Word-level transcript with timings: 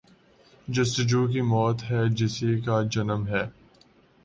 جستجو 0.67 1.21
کی 1.27 1.41
موت 1.41 1.77
بے 1.87 1.99
حسی 2.25 2.51
کا 2.61 2.75
جنم 2.91 3.21
ہے۔ 3.27 3.43